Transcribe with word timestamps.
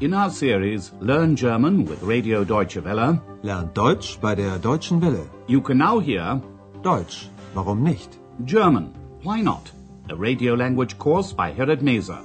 In 0.00 0.14
our 0.14 0.30
series 0.30 0.92
Learn 1.00 1.34
German 1.36 1.84
with 1.84 2.02
Radio 2.02 2.44
Deutsche 2.44 2.82
Welle, 2.84 3.20
Lernt 3.42 3.74
Deutsch 3.74 4.18
bei 4.20 4.34
der 4.34 4.58
Deutschen 4.58 5.00
Welle. 5.02 5.28
you 5.48 5.60
can 5.60 5.78
now 5.78 5.98
hear 5.98 6.40
Deutsch, 6.82 7.28
warum 7.54 7.82
nicht? 7.82 8.18
German, 8.44 8.94
Why 9.22 9.40
Not? 9.40 9.70
A 10.10 10.14
radio 10.14 10.54
language 10.54 10.98
course 10.98 11.32
by 11.32 11.50
Herrad 11.52 11.82
Meese. 11.82 12.16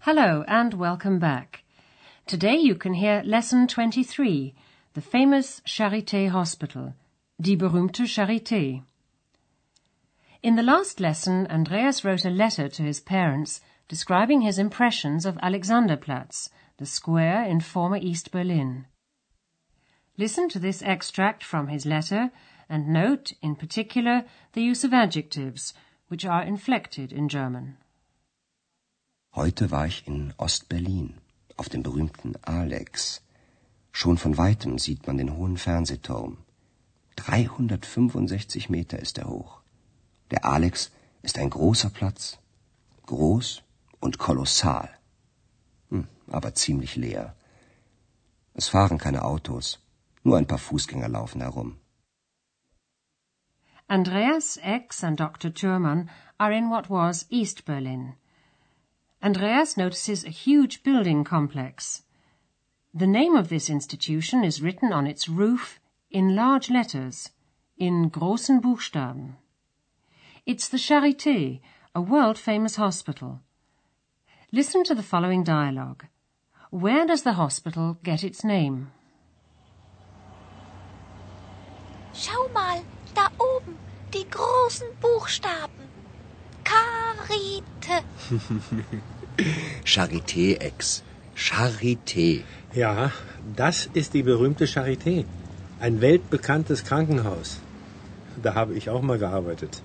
Hello 0.00 0.44
and 0.46 0.74
welcome 0.74 1.18
back. 1.18 1.64
Today 2.26 2.56
you 2.56 2.74
can 2.74 2.94
hear 2.94 3.22
Lesson 3.24 3.66
23, 3.66 4.54
the 4.94 5.00
famous 5.00 5.60
Charité 5.66 6.28
Hospital, 6.30 6.94
Die 7.40 7.54
berühmte 7.54 8.08
Charité. 8.08 8.82
In 10.42 10.56
the 10.56 10.62
last 10.64 10.98
lesson, 10.98 11.46
Andreas 11.46 12.04
wrote 12.04 12.24
a 12.24 12.30
letter 12.30 12.68
to 12.68 12.82
his 12.82 12.98
parents 12.98 13.60
describing 13.86 14.40
his 14.40 14.58
impressions 14.58 15.24
of 15.24 15.36
Alexanderplatz, 15.36 16.50
the 16.78 16.86
square 16.86 17.44
in 17.44 17.60
former 17.60 17.96
East 17.96 18.32
Berlin. 18.32 18.86
Listen 20.16 20.48
to 20.48 20.58
this 20.58 20.82
extract 20.82 21.44
from 21.44 21.68
his 21.68 21.86
letter 21.86 22.32
and 22.68 22.88
note, 22.88 23.32
in 23.40 23.54
particular, 23.54 24.24
the 24.54 24.62
use 24.62 24.82
of 24.82 24.92
adjectives, 24.92 25.74
which 26.08 26.26
are 26.26 26.42
inflected 26.42 27.12
in 27.12 27.28
German. 27.28 27.76
Heute 29.36 29.70
war 29.70 29.86
ich 29.86 30.02
in 30.08 30.34
Ostberlin, 30.38 31.14
auf 31.56 31.68
dem 31.68 31.84
berühmten 31.84 32.34
Alex. 32.42 33.20
Schon 33.92 34.16
von 34.16 34.36
weitem 34.36 34.78
sieht 34.78 35.06
man 35.06 35.18
den 35.18 35.36
hohen 35.36 35.56
Fernsehturm. 35.56 36.38
365 37.18 38.70
Meter 38.70 38.98
ist 38.98 39.18
er 39.18 39.28
hoch. 39.28 39.60
Der 40.30 40.44
Alex 40.44 40.90
ist 41.22 41.38
ein 41.38 41.50
großer 41.50 41.90
Platz. 41.90 42.38
Groß 43.06 43.62
und 44.00 44.18
kolossal. 44.18 44.88
Hm, 45.90 46.06
aber 46.28 46.54
ziemlich 46.54 46.94
leer. 46.96 47.34
Es 48.54 48.68
fahren 48.68 48.98
keine 48.98 49.24
Autos. 49.24 49.78
Nur 50.22 50.36
ein 50.38 50.46
paar 50.46 50.58
Fußgänger 50.58 51.08
laufen 51.08 51.40
herum. 51.40 51.78
Andreas, 53.88 54.58
X, 54.62 55.02
and 55.02 55.18
Dr. 55.18 55.52
Thurman 55.52 56.10
are 56.38 56.52
in 56.52 56.70
what 56.70 56.90
was 56.90 57.26
East 57.30 57.64
Berlin. 57.64 58.14
Andreas 59.20 59.76
notices 59.76 60.24
a 60.24 60.30
huge 60.30 60.82
building 60.84 61.24
complex. 61.24 62.04
The 62.94 63.06
name 63.06 63.34
of 63.34 63.48
this 63.48 63.68
institution 63.68 64.44
is 64.44 64.62
written 64.62 64.92
on 64.92 65.06
its 65.06 65.28
roof 65.28 65.80
in 66.10 66.34
large 66.34 66.70
letters, 66.70 67.30
in 67.76 68.10
großen 68.10 68.60
Buchstaben. 68.60 69.36
It's 70.46 70.68
the 70.68 70.78
Charité, 70.78 71.60
a 71.94 72.00
world-famous 72.00 72.76
hospital. 72.76 73.40
Listen 74.50 74.82
to 74.84 74.94
the 74.94 75.02
following 75.02 75.44
dialogue. 75.44 76.06
Where 76.70 77.06
does 77.06 77.22
the 77.22 77.34
hospital 77.34 77.98
get 78.02 78.24
its 78.24 78.42
name? 78.44 78.90
Schau 82.14 82.48
mal, 82.54 82.82
da 83.14 83.28
oben, 83.38 83.76
die 84.12 84.24
großen 84.30 84.88
Buchstaben. 85.00 85.88
Charité. 86.64 88.02
Charité, 89.84 90.56
Ex. 90.60 91.02
Charité. 91.34 92.44
Ja, 92.74 93.12
das 93.54 93.88
ist 93.92 94.14
die 94.14 94.22
berühmte 94.22 94.66
Charité. 94.66 95.24
Ein 95.80 96.00
weltbekanntes 96.00 96.84
Krankenhaus. 96.84 97.58
Da 98.42 98.54
habe 98.54 98.74
ich 98.74 98.90
auch 98.90 99.02
mal 99.02 99.18
gearbeitet. 99.18 99.82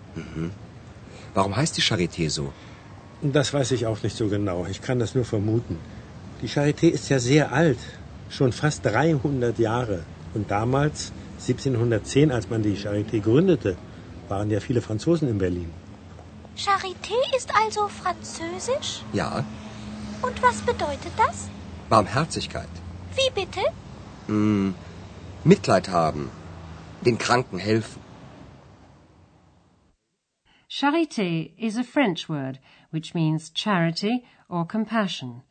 Warum 1.34 1.56
heißt 1.56 1.78
die 1.78 1.82
Charité 1.82 2.30
so? 2.30 2.52
Das 3.22 3.54
weiß 3.54 3.72
ich 3.72 3.86
auch 3.86 4.02
nicht 4.04 4.16
so 4.16 4.28
genau. 4.28 4.66
Ich 4.70 4.82
kann 4.82 5.00
das 5.00 5.16
nur 5.16 5.26
vermuten. 5.26 5.78
Die 6.42 6.50
Charité 6.50 6.88
ist 6.90 7.10
ja 7.10 7.20
sehr 7.20 7.54
alt. 7.54 7.80
Schon 8.30 8.52
fast 8.52 8.86
300 8.86 9.58
Jahre. 9.60 10.04
Und 10.34 10.50
damals, 10.52 11.12
1710, 11.40 12.32
als 12.32 12.50
man 12.50 12.64
die 12.64 12.76
Charité 12.76 13.22
gründete, 13.22 13.76
waren 14.30 14.50
ja 14.50 14.60
viele 14.60 14.82
Franzosen 14.82 15.30
in 15.30 15.38
Berlin. 15.38 15.70
Charité 16.58 17.18
ist 17.38 17.50
also 17.64 17.88
französisch? 17.88 19.04
Ja, 19.14 19.44
Und 20.22 20.42
was 20.42 20.62
bedeutet 20.62 21.12
das? 21.18 21.50
Barmherzigkeit. 21.90 22.70
Wie 23.16 23.30
bitte? 23.36 23.60
Hm, 24.28 24.74
Mitleid 25.46 25.88
haben. 25.88 26.32
Den 27.06 27.18
Kranken 27.18 27.60
helfen. 27.60 28.02
Charité 30.70 31.52
is 31.58 31.76
a 31.76 31.84
French 31.84 32.30
word 32.30 32.60
which 32.92 33.14
means 33.14 33.50
charity 33.50 34.24
or 34.48 34.64
compassion. 34.66 35.42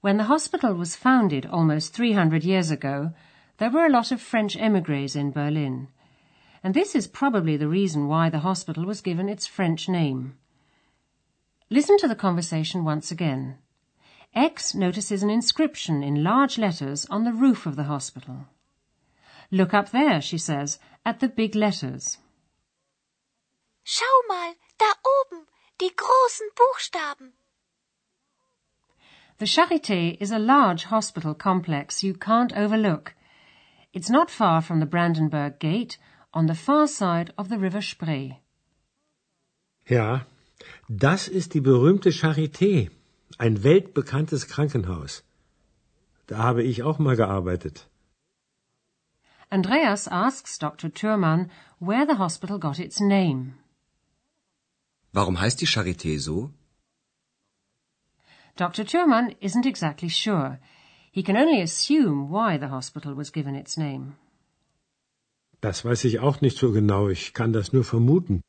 When 0.00 0.16
the 0.16 0.24
hospital 0.24 0.72
was 0.74 0.96
founded 0.96 1.44
almost 1.44 1.92
300 1.92 2.42
years 2.42 2.70
ago, 2.70 3.12
there 3.58 3.70
were 3.70 3.84
a 3.84 3.90
lot 3.90 4.12
of 4.12 4.20
French 4.20 4.56
emigres 4.56 5.14
in 5.14 5.30
Berlin. 5.30 5.88
And 6.64 6.72
this 6.72 6.94
is 6.94 7.06
probably 7.06 7.58
the 7.58 7.68
reason 7.68 8.08
why 8.08 8.30
the 8.30 8.38
hospital 8.38 8.86
was 8.86 9.02
given 9.02 9.28
its 9.28 9.46
French 9.46 9.90
name. 9.90 10.38
Listen 11.68 11.98
to 11.98 12.08
the 12.08 12.14
conversation 12.14 12.82
once 12.82 13.10
again. 13.10 13.58
Ex 14.34 14.74
notices 14.74 15.22
an 15.22 15.28
inscription 15.28 16.02
in 16.02 16.24
large 16.24 16.56
letters 16.56 17.06
on 17.10 17.24
the 17.24 17.32
roof 17.34 17.66
of 17.66 17.76
the 17.76 17.84
hospital. 17.84 18.46
Look 19.54 19.74
up 19.74 19.90
there, 19.90 20.22
she 20.22 20.38
says, 20.38 20.78
at 21.04 21.20
the 21.20 21.28
big 21.28 21.54
letters. 21.54 22.16
Schau 23.84 24.16
mal, 24.26 24.54
da 24.78 24.86
oben, 25.04 25.46
die 25.78 25.90
großen 25.94 26.48
Buchstaben. 26.56 27.32
The 29.38 29.44
Charité 29.44 30.16
is 30.20 30.30
a 30.30 30.38
large 30.38 30.84
hospital 30.84 31.34
complex 31.34 32.02
you 32.02 32.14
can't 32.14 32.56
overlook. 32.56 33.14
It's 33.92 34.08
not 34.08 34.30
far 34.30 34.62
from 34.62 34.80
the 34.80 34.86
Brandenburg 34.86 35.58
Gate 35.58 35.98
on 36.32 36.46
the 36.46 36.54
far 36.54 36.86
side 36.86 37.34
of 37.36 37.50
the 37.50 37.58
River 37.58 37.82
Spree. 37.82 38.38
Ja, 39.86 40.24
das 40.88 41.28
ist 41.28 41.52
die 41.52 41.60
berühmte 41.60 42.10
Charité. 42.10 42.90
Ein 43.36 43.62
weltbekanntes 43.62 44.48
Krankenhaus. 44.48 45.22
Da 46.26 46.38
habe 46.38 46.62
ich 46.62 46.82
auch 46.82 46.98
mal 46.98 47.16
gearbeitet. 47.16 47.86
Andreas 49.52 50.08
asks 50.08 50.58
Dr. 50.58 50.88
Thürmann 50.88 51.50
where 51.78 52.06
the 52.06 52.16
hospital 52.16 52.58
got 52.58 52.78
its 52.78 53.00
name. 53.00 53.52
Warum 55.12 55.38
heißt 55.38 55.60
die 55.60 55.66
Charité 55.66 56.18
so? 56.18 56.50
Dr. 58.56 58.86
Thürmann 58.86 59.34
isn't 59.40 59.66
exactly 59.66 60.08
sure. 60.08 60.58
He 61.10 61.22
can 61.22 61.36
only 61.36 61.60
assume 61.60 62.30
why 62.30 62.56
the 62.56 62.70
hospital 62.70 63.14
was 63.14 63.30
given 63.30 63.54
its 63.54 63.76
name. 63.76 64.16
Das 65.60 65.84
weiß 65.84 66.04
ich 66.04 66.20
auch 66.20 66.40
nicht 66.40 66.56
so 66.56 66.72
genau. 66.72 67.08
Ich 67.08 67.34
kann 67.34 67.52
das 67.52 67.74
nur 67.74 67.84
vermuten. 67.84 68.40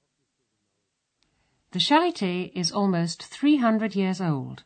The 1.73 1.79
Charité 1.79 2.49
is 2.53 2.71
almost 2.71 3.27
300 3.41 3.93
years 3.93 4.21
old. 4.21 4.63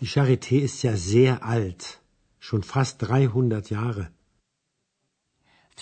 Die 0.00 0.08
Charité 0.08 0.60
ist 0.60 0.82
ja 0.82 0.96
sehr 0.96 1.44
alt. 1.44 2.00
Schon 2.40 2.62
fast 2.62 3.02
300 3.02 3.68
Jahre. 3.68 4.10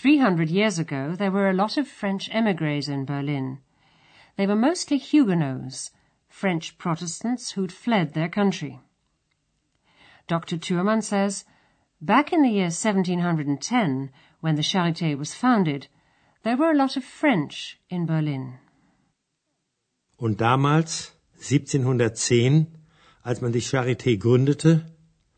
300 0.00 0.48
years 0.48 0.78
ago, 0.78 1.14
there 1.14 1.30
were 1.30 1.50
a 1.50 1.52
lot 1.52 1.76
of 1.76 1.86
French 1.86 2.30
emigres 2.32 2.88
in 2.88 3.04
Berlin. 3.04 3.58
They 4.38 4.46
were 4.46 4.56
mostly 4.56 4.96
Huguenots, 4.96 5.90
French 6.26 6.78
Protestants 6.78 7.50
who'd 7.50 7.70
fled 7.70 8.14
their 8.14 8.30
country. 8.30 8.80
Dr. 10.26 10.56
Thürmann 10.56 11.02
says, 11.02 11.44
back 12.00 12.32
in 12.32 12.40
the 12.40 12.48
year 12.48 12.70
1710, 12.70 14.10
when 14.40 14.54
the 14.54 14.62
Charité 14.62 15.18
was 15.18 15.34
founded, 15.34 15.88
there 16.44 16.56
were 16.56 16.70
a 16.70 16.80
lot 16.82 16.96
of 16.96 17.04
French 17.04 17.78
in 17.90 18.06
Berlin. 18.06 18.58
Und 20.16 20.38
damals, 20.38 21.12
1710, 21.34 22.68
als 23.22 23.42
man 23.42 23.52
die 23.52 23.60
Charité 23.60 24.18
gründete, 24.18 24.86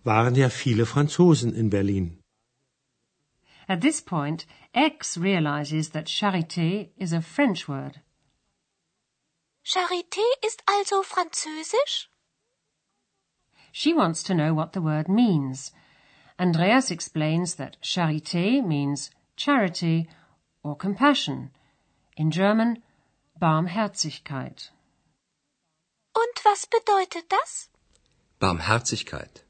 waren 0.04 0.36
ja 0.36 0.48
viele 0.48 0.86
Franzosen 0.86 1.52
in 1.52 1.68
Berlin. 1.68 2.21
At 3.68 3.80
this 3.80 4.00
point, 4.00 4.46
Ex 4.74 5.16
realizes 5.16 5.90
that 5.90 6.06
Charité 6.06 6.90
is 6.96 7.12
a 7.12 7.22
French 7.22 7.68
word. 7.68 8.00
Charité 9.64 10.24
ist 10.42 10.62
also 10.66 11.02
französisch? 11.02 12.08
She 13.70 13.94
wants 13.94 14.22
to 14.24 14.34
know 14.34 14.52
what 14.52 14.72
the 14.72 14.82
word 14.82 15.08
means. 15.08 15.72
Andreas 16.38 16.90
explains 16.90 17.54
that 17.54 17.80
Charité 17.82 18.64
means 18.64 19.10
charity 19.36 20.08
or 20.62 20.76
compassion. 20.76 21.50
In 22.16 22.30
German, 22.30 22.82
Barmherzigkeit. 23.40 24.70
Und 26.14 26.44
was 26.44 26.66
bedeutet 26.66 27.30
das? 27.30 27.68
Barmherzigkeit. 28.38 29.44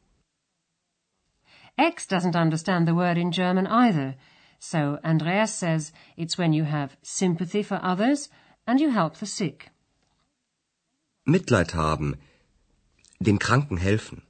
Ex 1.78 2.06
doesn't 2.06 2.36
understand 2.36 2.86
the 2.86 2.94
word 2.94 3.18
in 3.18 3.32
German 3.32 3.66
either, 3.66 4.16
So 4.64 5.00
Andreas 5.02 5.52
says 5.52 5.92
it's 6.16 6.38
when 6.38 6.52
you 6.52 6.62
have 6.62 6.96
sympathy 7.02 7.64
for 7.64 7.80
others 7.82 8.28
and 8.64 8.80
you 8.80 8.90
help 8.90 9.16
the 9.16 9.26
sick. 9.26 9.70
Mitleid 11.26 11.72
haben. 11.72 12.16
Den 13.20 13.38
Kranken 13.40 13.80
helfen. 13.80 14.22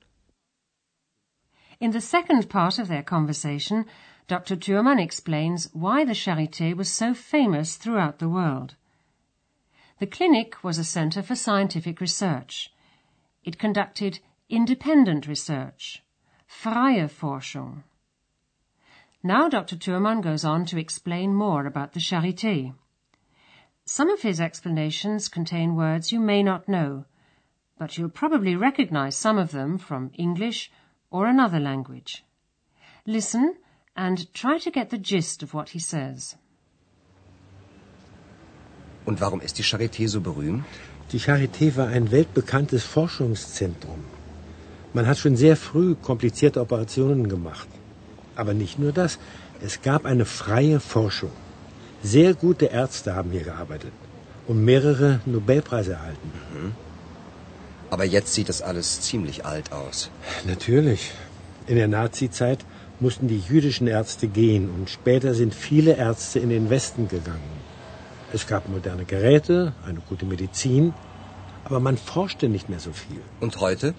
In 1.81 1.91
the 1.91 2.01
second 2.01 2.49
part 2.49 2.79
of 2.79 2.89
their 2.89 3.03
conversation, 3.03 3.85
Dr. 4.27 4.57
Thürmann 4.57 4.99
explains 4.99 5.69
why 5.75 6.03
the 6.03 6.15
Charité 6.15 6.75
was 6.75 6.91
so 6.91 7.13
famous 7.13 7.77
throughout 7.77 8.19
the 8.19 8.31
world. 8.31 8.77
The 9.99 10.07
clinic 10.07 10.65
was 10.65 10.79
a 10.79 10.85
center 10.85 11.23
for 11.23 11.37
scientific 11.37 12.01
research. 12.01 12.73
It 13.45 13.59
conducted 13.59 14.21
independent 14.49 15.27
research, 15.27 16.03
freie 16.61 17.09
Forschung. 17.09 17.83
Now 19.23 19.49
Dr. 19.49 19.77
Thürmann 19.77 20.23
goes 20.23 20.45
on 20.45 20.65
to 20.67 20.79
explain 20.79 21.35
more 21.35 21.67
about 21.67 21.93
the 21.93 22.01
Charité. 22.01 22.75
Some 23.85 24.11
of 24.11 24.23
his 24.23 24.41
explanations 24.41 25.29
contain 25.29 25.75
words 25.75 26.13
you 26.13 26.21
may 26.21 26.43
not 26.43 26.69
know, 26.69 27.05
but 27.79 27.97
you'll 27.97 28.19
probably 28.23 28.55
recognize 28.55 29.17
some 29.17 29.39
of 29.39 29.51
them 29.51 29.79
from 29.79 30.13
English 30.15 30.71
or 31.11 31.27
another 31.27 31.59
language. 31.59 32.25
Listen 33.07 33.57
and 33.97 34.33
try 34.33 34.59
to 34.59 34.71
get 34.71 34.91
the 34.91 34.99
gist 34.99 35.43
of 35.43 35.55
what 35.55 35.71
he 35.71 35.81
says. 35.81 36.37
Und 39.05 39.21
warum 39.21 39.41
ist 39.41 39.59
die 39.59 39.65
Charité 39.65 40.07
so 40.09 40.21
berühmt? 40.21 40.65
Die 41.11 41.19
Charité 41.19 41.75
war 41.77 41.89
ein 41.89 42.13
weltbekanntes 42.13 42.85
Forschungszentrum. 42.85 44.05
Man 44.95 45.07
hat 45.07 45.19
schon 45.19 45.37
sehr 45.37 45.57
früh 45.57 45.95
komplizierte 45.95 46.61
Operationen 46.61 47.29
gemacht. 47.29 47.69
Aber 48.37 48.55
nicht 48.55 48.79
nur 48.79 48.93
das, 48.93 49.19
es 49.65 49.83
gab 49.83 50.05
eine 50.05 50.25
freie 50.25 50.81
Forschung. 50.81 51.33
Sehr 52.03 52.35
gute 52.35 52.67
Ärzte 52.67 53.15
haben 53.15 53.31
hier 53.31 53.45
gearbeitet 53.45 53.93
und 54.49 54.65
mehrere 54.65 55.21
Nobelpreise 55.25 55.93
erhalten. 55.93 56.33
Mhm. 56.53 56.73
Aber 57.91 58.05
jetzt 58.05 58.33
sieht 58.35 58.49
das 58.49 58.63
alles 58.63 59.01
ziemlich 59.03 59.45
alt 59.45 59.71
aus. 59.73 60.11
Natürlich. 60.47 61.13
In 61.67 61.77
der 61.77 61.89
Nazizeit 61.89 62.65
mussten 63.01 63.29
die 63.29 63.39
jüdischen 63.39 63.87
Ärzte 63.87 64.27
gehen 64.27 64.71
und 64.71 64.91
später 64.91 65.35
sind 65.35 65.55
viele 65.55 65.97
Ärzte 65.97 66.39
in 66.39 66.49
den 66.49 66.71
Westen 66.71 67.09
gegangen. 67.09 67.53
Es 68.33 68.47
gab 68.47 68.69
moderne 68.69 69.05
Geräte, 69.05 69.75
eine 69.87 70.01
gute 70.09 70.25
Medizin, 70.25 70.95
aber 71.65 71.81
man 71.81 71.97
forschte 71.99 72.49
nicht 72.49 72.69
mehr 72.69 72.81
so 72.81 72.93
viel. 72.93 73.21
Und 73.41 73.61
heute? 73.61 73.95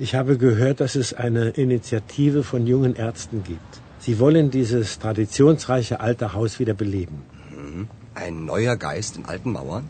Ich 0.00 0.14
habe 0.14 0.38
gehört, 0.38 0.78
dass 0.80 0.94
es 0.94 1.12
eine 1.12 1.48
Initiative 1.50 2.44
von 2.44 2.66
jungen 2.68 2.94
Ärzten 2.94 3.42
gibt. 3.42 3.80
Sie 3.98 4.20
wollen 4.20 4.50
dieses 4.50 4.98
traditionsreiche 5.00 5.98
alte 6.00 6.32
Haus 6.34 6.60
wieder 6.60 6.74
beleben. 6.74 7.22
Mhm. 7.50 7.88
Ein 8.14 8.44
neuer 8.44 8.76
Geist 8.76 9.16
in 9.16 9.24
alten 9.24 9.50
Mauern? 9.52 9.88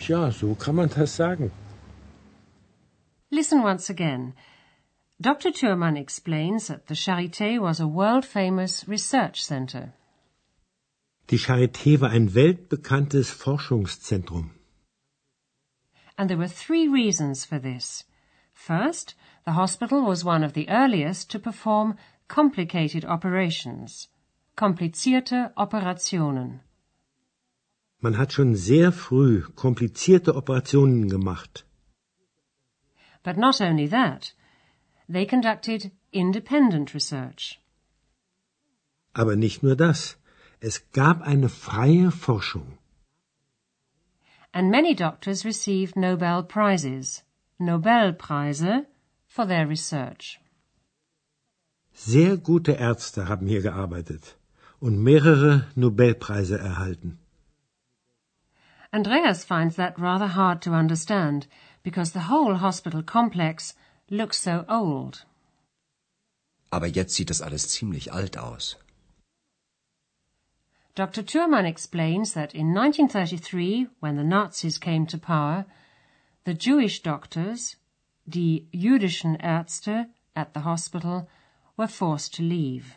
Tja, 0.00 0.32
so 0.32 0.54
kann 0.56 0.74
man 0.74 0.90
das 0.90 1.14
sagen. 1.14 1.52
Listen 3.30 3.62
once 3.62 3.88
again. 3.88 4.34
Dr. 5.20 5.52
Thürmann 5.52 5.96
explains 5.96 6.66
that 6.66 6.88
the 6.88 6.94
Charité 6.94 7.60
was 7.60 7.80
a 7.80 7.86
world-famous 7.86 8.88
research 8.88 9.44
center. 9.44 9.92
Die 11.30 11.38
Charité 11.38 12.00
war 12.00 12.10
ein 12.10 12.34
weltbekanntes 12.34 13.30
Forschungszentrum. 13.30 14.50
And 16.16 16.28
there 16.28 16.38
were 16.38 16.48
three 16.48 16.88
reasons 16.88 17.44
for 17.44 17.60
this. 17.60 18.04
First, 18.68 19.14
the 19.46 19.52
hospital 19.52 20.02
was 20.02 20.22
one 20.22 20.44
of 20.44 20.52
the 20.52 20.68
earliest 20.68 21.30
to 21.30 21.38
perform 21.38 21.96
complicated 22.28 23.06
operations. 23.06 24.08
Komplizierte 24.54 25.50
Operationen. 25.56 26.60
Man 28.02 28.18
hat 28.18 28.34
schon 28.34 28.54
sehr 28.56 28.92
früh 28.92 29.44
komplizierte 29.56 30.36
Operationen 30.36 31.08
gemacht. 31.08 31.64
But 33.22 33.38
not 33.38 33.62
only 33.62 33.86
that, 33.88 34.34
they 35.08 35.24
conducted 35.24 35.90
independent 36.12 36.92
research. 36.92 37.58
Aber 39.14 39.36
nicht 39.36 39.62
nur 39.62 39.74
das. 39.74 40.18
Es 40.60 40.92
gab 40.92 41.22
eine 41.22 41.48
freie 41.48 42.10
Forschung. 42.10 42.76
And 44.52 44.70
many 44.70 44.94
doctors 44.94 45.46
received 45.46 45.96
Nobel 45.96 46.42
prizes. 46.42 47.22
Nobelpreise 47.60 48.86
for 49.26 49.46
their 49.46 49.68
research. 49.68 50.40
Sehr 51.92 52.36
gute 52.36 52.72
Ärzte 52.72 53.28
haben 53.28 53.46
hier 53.46 53.62
gearbeitet 53.62 54.36
und 54.80 54.98
mehrere 55.02 55.66
Nobelpreise 55.74 56.58
erhalten. 56.58 57.18
Andreas 58.92 59.44
finds 59.44 59.76
that 59.76 59.98
rather 59.98 60.34
hard 60.34 60.62
to 60.64 60.72
understand 60.72 61.46
because 61.82 62.12
the 62.12 62.28
whole 62.30 62.60
hospital 62.60 63.02
complex 63.02 63.74
looks 64.08 64.42
so 64.42 64.64
old. 64.68 65.26
Aber 66.70 66.86
jetzt 66.86 67.14
sieht 67.14 67.30
das 67.30 67.42
alles 67.42 67.68
ziemlich 67.68 68.12
alt 68.12 68.38
aus. 68.38 68.76
Dr. 70.94 71.24
Thürmann 71.24 71.66
explains 71.66 72.32
that 72.32 72.52
in 72.52 72.74
1933, 72.76 73.88
when 74.00 74.16
the 74.16 74.24
Nazis 74.24 74.80
came 74.80 75.06
to 75.06 75.18
power, 75.18 75.66
the 76.44 76.54
Jewish 76.54 77.02
doctors, 77.02 77.76
die 78.26 78.66
jüdischen 78.72 79.36
Ärzte 79.36 80.06
at 80.34 80.54
the 80.54 80.60
hospital, 80.60 81.28
were 81.76 81.88
forced 81.88 82.34
to 82.34 82.42
leave. 82.42 82.96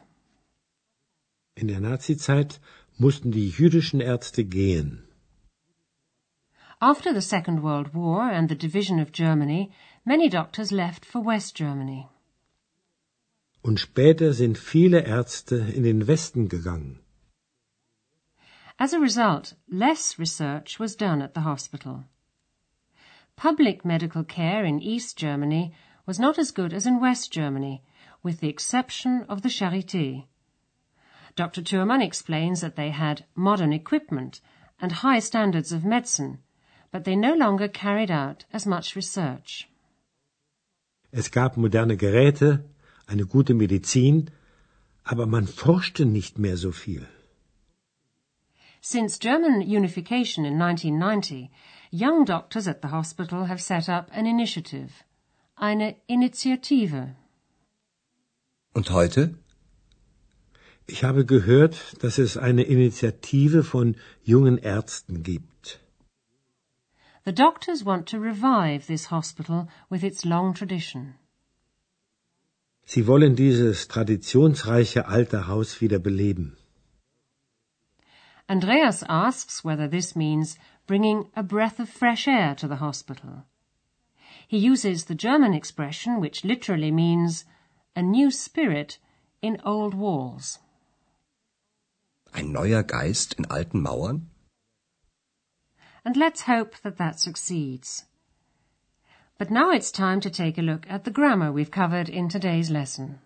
In 1.55 1.67
der 1.67 1.79
Nazizeit 1.79 2.59
mussten 2.97 3.31
die 3.31 3.49
jüdischen 3.49 3.99
Ärzte 3.99 4.43
gehen. 4.43 5.07
After 6.79 7.13
the 7.13 7.21
Second 7.21 7.63
World 7.63 7.93
War 7.93 8.31
and 8.31 8.49
the 8.49 8.55
division 8.55 8.99
of 8.99 9.11
Germany, 9.11 9.71
many 10.03 10.29
doctors 10.29 10.71
left 10.71 11.05
for 11.05 11.21
West 11.25 11.55
Germany. 11.55 12.07
Und 13.61 13.79
später 13.79 14.33
sind 14.33 14.57
viele 14.57 15.05
Ärzte 15.05 15.55
in 15.55 15.83
den 15.83 16.07
Westen 16.07 16.49
gegangen. 16.49 16.99
As 18.77 18.93
a 18.93 18.99
result, 18.99 19.55
less 19.69 20.19
research 20.19 20.79
was 20.79 20.97
done 20.97 21.21
at 21.23 21.33
the 21.35 21.43
hospital. 21.43 22.03
Public 23.35 23.83
medical 23.83 24.23
care 24.23 24.63
in 24.63 24.81
East 24.81 25.17
Germany 25.17 25.73
was 26.05 26.19
not 26.19 26.37
as 26.37 26.51
good 26.51 26.73
as 26.73 26.85
in 26.85 26.99
West 26.99 27.31
Germany, 27.31 27.83
with 28.21 28.39
the 28.39 28.49
exception 28.49 29.25
of 29.27 29.41
the 29.41 29.49
Charité. 29.49 30.25
Dr. 31.35 31.61
Thürmann 31.61 32.01
explains 32.01 32.61
that 32.61 32.75
they 32.75 32.91
had 32.91 33.25
modern 33.35 33.73
equipment 33.73 34.39
and 34.79 34.91
high 34.91 35.19
standards 35.19 35.71
of 35.71 35.83
medicine, 35.83 36.39
but 36.91 37.05
they 37.05 37.15
no 37.15 37.33
longer 37.33 37.67
carried 37.67 38.11
out 38.11 38.45
as 38.53 38.65
much 38.65 38.95
research. 38.95 39.67
Es 41.11 41.29
gab 41.29 41.57
moderne 41.57 41.97
Geräte, 41.97 42.63
eine 43.07 43.25
gute 43.25 43.53
Medizin, 43.53 44.29
aber 45.05 45.25
man 45.25 45.47
forschte 45.47 46.05
nicht 46.05 46.37
mehr 46.37 46.57
so 46.57 46.71
viel. 46.71 47.07
Since 48.85 49.17
German 49.17 49.61
unification 49.61 50.43
in 50.43 50.59
1990, 50.59 51.49
young 51.89 52.25
doctors 52.25 52.67
at 52.67 52.81
the 52.81 52.89
hospital 52.89 53.45
have 53.45 53.61
set 53.61 53.87
up 53.87 54.09
an 54.11 54.25
initiative, 54.25 55.05
eine 55.55 55.95
Initiative. 56.09 57.15
Und 58.73 58.89
heute? 58.89 59.35
Ich 60.85 61.05
habe 61.05 61.23
gehört, 61.23 62.03
dass 62.03 62.17
es 62.17 62.35
eine 62.35 62.63
Initiative 62.63 63.63
von 63.63 63.95
jungen 64.21 64.57
Ärzten 64.57 65.23
gibt. 65.23 65.79
The 67.23 67.31
doctors 67.31 67.85
want 67.85 68.09
to 68.09 68.17
revive 68.17 68.85
this 68.87 69.11
hospital 69.11 69.69
with 69.89 70.03
its 70.03 70.25
long 70.25 70.53
tradition. 70.53 71.15
Sie 72.83 73.07
wollen 73.07 73.37
dieses 73.37 73.87
traditionsreiche 73.87 75.07
alte 75.07 75.47
Haus 75.47 75.79
wieder 75.79 75.99
beleben. 75.99 76.57
Andreas 78.53 79.03
asks 79.09 79.63
whether 79.63 79.87
this 79.87 80.15
means 80.15 80.59
bringing 80.85 81.31
a 81.35 81.41
breath 81.41 81.79
of 81.79 81.89
fresh 81.89 82.27
air 82.27 82.53
to 82.53 82.67
the 82.67 82.75
hospital. 82.75 83.45
He 84.47 84.59
uses 84.59 85.05
the 85.05 85.15
German 85.15 85.55
expression 85.55 86.19
which 86.19 86.45
literally 86.45 86.91
means 86.91 87.45
a 87.95 88.03
new 88.03 88.29
spirit 88.29 88.99
in 89.41 89.59
old 89.65 89.95
walls. 89.95 90.59
Ein 92.35 92.53
neuer 92.53 92.83
Geist 92.83 93.33
in 93.39 93.45
alten 93.45 93.81
Mauern? 93.81 94.27
And 96.05 96.15
let's 96.15 96.41
hope 96.41 96.75
that 96.83 96.97
that 96.97 97.19
succeeds. 97.19 98.05
But 99.39 99.49
now 99.49 99.71
it's 99.71 99.89
time 99.89 100.19
to 100.21 100.29
take 100.29 100.59
a 100.59 100.61
look 100.61 100.85
at 100.87 101.05
the 101.05 101.15
grammar 101.19 101.51
we've 101.51 101.71
covered 101.71 102.07
in 102.07 102.29
today's 102.29 102.69
lesson. 102.69 103.19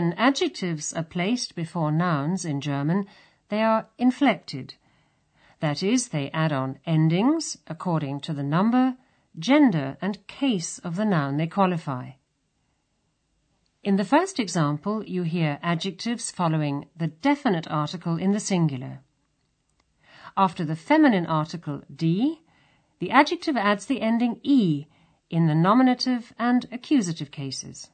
When 0.00 0.14
adjectives 0.14 0.94
are 0.94 1.02
placed 1.02 1.54
before 1.54 1.92
nouns 1.92 2.46
in 2.46 2.62
German, 2.62 3.06
they 3.50 3.62
are 3.62 3.90
inflected, 3.98 4.76
That 5.58 5.82
is, 5.82 6.08
they 6.08 6.30
add 6.30 6.52
on 6.54 6.78
endings 6.86 7.58
according 7.66 8.20
to 8.20 8.32
the 8.32 8.42
number, 8.42 8.96
gender, 9.38 9.98
and 10.00 10.26
case 10.26 10.78
of 10.78 10.96
the 10.96 11.04
noun 11.04 11.36
they 11.36 11.46
qualify. 11.46 12.12
In 13.82 13.96
the 13.96 14.06
first 14.06 14.40
example, 14.40 15.04
you 15.04 15.22
hear 15.22 15.58
adjectives 15.62 16.30
following 16.30 16.88
the 16.96 17.08
definite 17.08 17.68
article 17.70 18.16
in 18.16 18.32
the 18.32 18.40
singular. 18.40 19.02
After 20.34 20.64
the 20.64 20.76
feminine 20.76 21.26
article 21.26 21.82
die, 21.94 22.38
the 23.00 23.10
adjective 23.10 23.58
adds 23.58 23.84
the 23.84 24.00
ending 24.00 24.40
e 24.42 24.86
in 25.28 25.46
the 25.46 25.54
nominative 25.54 26.32
and 26.38 26.66
accusative 26.72 27.30
cases. 27.30 27.90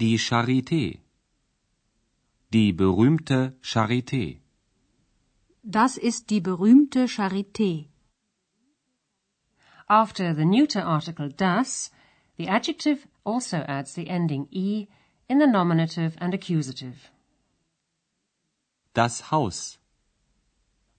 Die 0.00 0.16
Charité. 0.16 1.00
Die 2.52 2.72
berühmte 2.72 3.56
Charité. 3.60 4.38
Das 5.64 5.96
ist 5.96 6.30
die 6.30 6.40
berühmte 6.40 7.08
Charité. 7.08 7.88
After 9.88 10.36
the 10.36 10.44
neuter 10.44 10.86
article 10.86 11.30
das, 11.30 11.90
the 12.36 12.48
adjective 12.48 13.08
also 13.24 13.56
adds 13.66 13.94
the 13.94 14.06
ending 14.08 14.46
e 14.52 14.86
in 15.28 15.40
the 15.40 15.48
nominative 15.48 16.16
and 16.20 16.32
accusative. 16.32 17.10
Das 18.94 19.32
Haus. 19.32 19.80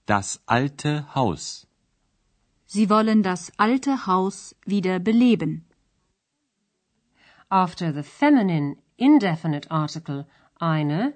Das 0.04 0.42
alte 0.44 1.06
Haus. 1.14 1.66
Sie 2.66 2.90
wollen 2.90 3.22
das 3.22 3.50
alte 3.56 4.06
Haus 4.06 4.54
wieder 4.66 4.98
beleben. 4.98 5.64
After 7.48 7.94
the 7.94 8.02
feminine 8.02 8.76
indefinite 9.00 9.66
article 9.70 10.26
eine, 10.60 11.14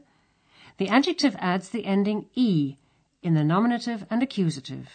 the 0.79 0.89
adjective 0.89 1.37
adds 1.39 1.69
the 1.69 1.85
ending 1.85 2.27
e 2.35 2.77
in 3.23 3.35
the 3.35 3.45
nominative 3.45 4.07
and 4.11 4.23
accusative. 4.23 4.89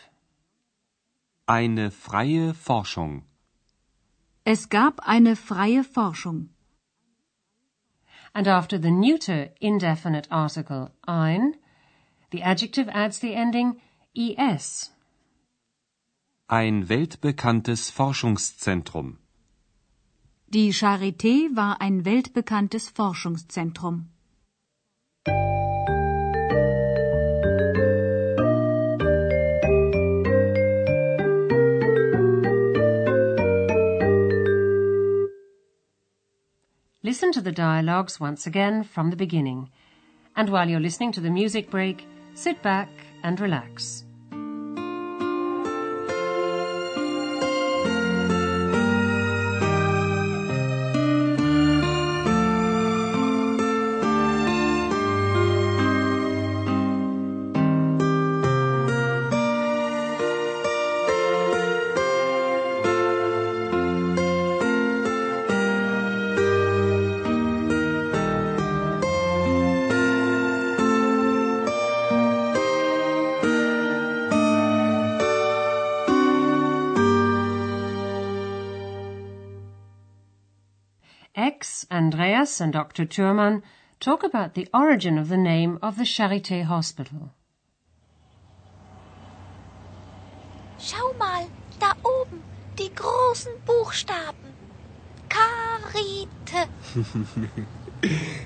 Eine 1.47 1.91
freie 1.91 2.53
Forschung. 2.53 3.23
Es 4.45 4.69
gab 4.69 4.99
eine 5.07 5.35
freie 5.35 5.83
Forschung. 5.83 6.49
And 8.33 8.47
after 8.47 8.77
the 8.77 8.91
neuter 8.91 9.49
indefinite 9.59 10.27
article 10.29 10.91
ein, 11.07 11.55
the 12.31 12.43
adjective 12.43 12.89
adds 12.89 13.19
the 13.19 13.33
ending 13.33 13.81
es. 14.15 14.91
Ein 16.47 16.89
weltbekanntes 16.89 17.89
Forschungszentrum. 17.89 19.17
Die 20.51 20.73
Charité 20.73 21.55
war 21.55 21.79
ein 21.79 22.05
weltbekanntes 22.05 22.89
Forschungszentrum. 22.89 24.09
Listen 37.03 37.31
to 37.31 37.41
the 37.41 37.51
dialogues 37.51 38.19
once 38.19 38.47
again 38.47 38.83
from 38.83 39.11
the 39.11 39.15
beginning. 39.15 39.69
And 40.35 40.49
while 40.49 40.67
you're 40.67 40.79
listening 40.79 41.11
to 41.11 41.21
the 41.21 41.29
music 41.29 41.69
break, 41.69 42.07
sit 42.33 42.59
back 42.63 42.89
and 43.21 43.39
relax. 43.39 44.03
Andreas, 82.09 82.59
and 82.59 82.73
Dr. 82.73 83.05
Thürmann 83.05 83.61
talk 83.99 84.23
about 84.23 84.55
the 84.55 84.67
origin 84.73 85.19
of 85.19 85.27
the 85.29 85.37
name 85.37 85.77
of 85.87 85.97
the 85.99 86.07
Charité 86.15 86.63
Hospital. 86.63 87.21
Schau 90.87 91.07
mal, 91.19 91.43
da 91.83 91.91
oben, 92.13 92.39
die 92.79 92.89
großen 93.01 93.55
Buchstaben. 93.69 94.49
Karite. 95.37 96.61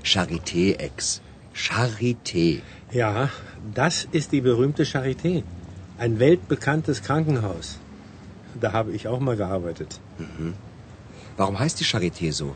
Charité, 0.04 0.66
Ex. 0.88 1.22
Charité. 1.56 2.62
Ja, 2.92 3.30
das 3.80 4.04
ist 4.12 4.34
die 4.34 4.42
berühmte 4.42 4.84
Charité. 4.84 5.44
Ein 5.98 6.20
weltbekanntes 6.20 7.02
Krankenhaus. 7.02 7.78
Da 8.60 8.74
habe 8.74 8.92
ich 8.92 9.08
auch 9.08 9.22
mal 9.22 9.38
gearbeitet. 9.38 10.00
Warum 11.38 11.60
heißt 11.60 11.80
die 11.80 11.86
Charité 11.86 12.34
so? 12.34 12.56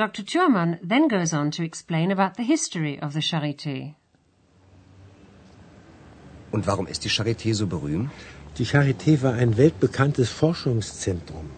Dr. 0.00 0.24
Thürmann 0.24 0.78
then 0.82 1.08
goes 1.08 1.34
on 1.34 1.50
to 1.50 1.62
explain 1.62 2.10
about 2.10 2.32
the 2.38 2.42
history 2.42 2.98
of 3.02 3.12
the 3.12 3.20
Charité. 3.20 3.96
Und 6.52 6.66
warum 6.66 6.86
ist 6.86 7.04
die 7.04 7.10
Charité 7.10 7.52
so 7.54 7.66
berühmt? 7.66 8.10
Die 8.56 8.64
Charité 8.64 9.20
war 9.20 9.34
ein 9.34 9.58
weltbekanntes 9.58 10.30
Forschungszentrum. 10.30 11.50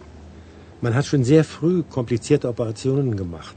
Man 0.81 0.97
hat 0.97 1.07
schon 1.07 1.23
sehr 1.23 1.45
früh 1.45 1.85
komplizierte 1.85 2.49
Operationen 2.49 3.15
gemacht. 3.17 3.55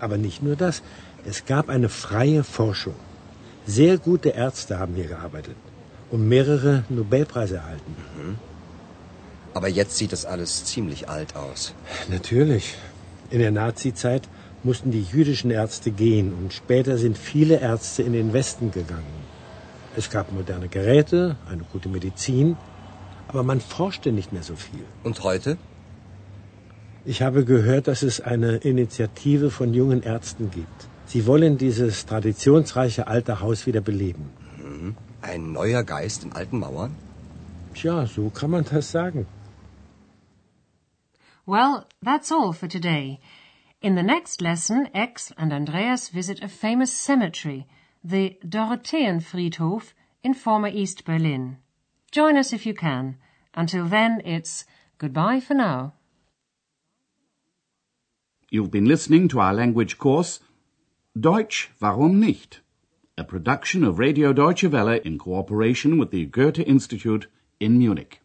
Aber 0.00 0.18
nicht 0.18 0.42
nur 0.42 0.56
das. 0.56 0.82
Es 1.24 1.46
gab 1.46 1.68
eine 1.68 1.88
freie 1.88 2.42
Forschung. 2.42 2.98
Sehr 3.66 3.98
gute 3.98 4.30
Ärzte 4.30 4.80
haben 4.80 4.94
hier 4.96 5.06
gearbeitet 5.06 5.56
und 6.10 6.28
mehrere 6.28 6.82
Nobelpreise 6.88 7.56
erhalten. 7.58 7.94
Aber 9.54 9.68
jetzt 9.68 9.96
sieht 9.96 10.12
das 10.12 10.24
alles 10.24 10.64
ziemlich 10.64 11.08
alt 11.08 11.36
aus. 11.36 11.72
Natürlich. 12.08 12.74
In 13.30 13.40
der 13.40 13.50
Nazizeit 13.50 14.28
mussten 14.64 14.90
die 14.90 15.02
jüdischen 15.02 15.50
Ärzte 15.50 15.90
gehen 15.90 16.32
und 16.32 16.52
später 16.52 16.98
sind 16.98 17.16
viele 17.18 17.60
Ärzte 17.60 18.02
in 18.02 18.12
den 18.12 18.32
Westen 18.32 18.70
gegangen. 18.70 19.18
Es 19.96 20.10
gab 20.10 20.32
moderne 20.32 20.68
Geräte, 20.68 21.36
eine 21.50 21.64
gute 21.72 21.88
Medizin, 21.88 22.56
aber 23.28 23.42
man 23.42 23.60
forschte 23.60 24.12
nicht 24.12 24.32
mehr 24.32 24.42
so 24.42 24.56
viel. 24.56 24.84
Und 25.04 25.22
heute? 25.22 25.58
Ich 27.04 27.22
habe 27.22 27.44
gehört, 27.44 27.86
dass 27.88 28.02
es 28.02 28.20
eine 28.20 28.56
Initiative 28.56 29.50
von 29.50 29.74
jungen 29.74 30.02
Ärzten 30.02 30.50
gibt. 30.50 30.88
Sie 31.06 31.26
wollen 31.26 31.56
dieses 31.56 32.04
traditionsreiche 32.06 33.06
alte 33.06 33.40
Haus 33.40 33.66
wieder 33.66 33.80
beleben. 33.80 34.30
Ein 35.22 35.52
neuer 35.52 35.82
Geist 35.84 36.24
in 36.24 36.32
alten 36.32 36.58
Mauern? 36.58 36.94
Tja, 37.74 38.06
so 38.06 38.30
kann 38.30 38.50
man 38.50 38.64
das 38.70 38.90
sagen. 38.90 39.26
Well, 41.48 41.88
that's 42.02 42.30
all 42.30 42.52
for 42.52 42.68
today. 42.68 43.20
In 43.80 43.94
the 43.94 44.02
next 44.02 44.42
lesson, 44.42 44.90
Ex 44.92 45.32
and 45.38 45.50
Andreas 45.50 46.10
visit 46.10 46.42
a 46.42 46.46
famous 46.46 46.92
cemetery, 46.92 47.66
the 48.04 48.36
Dorotheenfriedhof 48.46 49.94
in 50.22 50.34
former 50.34 50.68
East 50.68 51.06
Berlin. 51.06 51.56
Join 52.12 52.36
us 52.36 52.52
if 52.52 52.66
you 52.66 52.74
can. 52.74 53.16
Until 53.54 53.86
then, 53.86 54.20
it's 54.26 54.66
goodbye 54.98 55.40
for 55.40 55.54
now. 55.54 55.94
You've 58.50 58.70
been 58.70 58.84
listening 58.84 59.26
to 59.28 59.40
our 59.40 59.54
language 59.54 59.96
course, 59.96 60.40
Deutsch, 61.18 61.70
warum 61.80 62.20
nicht? 62.20 62.60
A 63.16 63.24
production 63.24 63.84
of 63.84 63.98
Radio 63.98 64.34
Deutsche 64.34 64.64
Welle 64.64 65.00
in 65.02 65.16
cooperation 65.16 65.96
with 65.96 66.10
the 66.10 66.26
Goethe 66.26 66.58
Institute 66.58 67.26
in 67.58 67.78
Munich. 67.78 68.20